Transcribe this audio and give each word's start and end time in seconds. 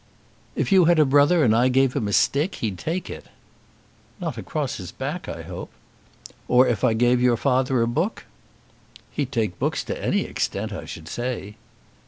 "If 0.55 0.71
you 0.71 0.85
had 0.85 0.97
a 0.97 1.05
brother 1.05 1.43
and 1.43 1.55
I 1.55 1.67
gave 1.67 1.93
him 1.93 2.07
a 2.07 2.11
stick 2.11 2.55
he'd 2.55 2.79
take 2.79 3.07
it." 3.07 3.27
"Not 4.19 4.35
across 4.35 4.77
his 4.77 4.91
back, 4.91 5.29
I 5.29 5.43
hope." 5.43 5.69
"Or 6.47 6.67
if 6.67 6.83
I 6.83 6.93
gave 6.95 7.21
your 7.21 7.37
father 7.37 7.83
a 7.83 7.87
book?" 7.87 8.25
"He'd 9.11 9.31
take 9.31 9.59
books 9.59 9.83
to 9.83 10.03
any 10.03 10.21
extent, 10.21 10.73
I 10.73 10.85
should 10.85 11.07
say." 11.07 11.55